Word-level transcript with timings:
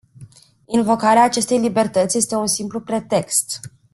Invocarea 0.65 1.23
acestei 1.23 1.57
libertăți 1.59 2.17
este 2.17 2.35
un 2.35 2.47
simplu 2.47 2.81
pretext. 2.81 3.59